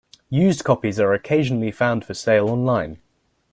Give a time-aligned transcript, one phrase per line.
[0.31, 2.97] Used copies are occasionally found for sale online.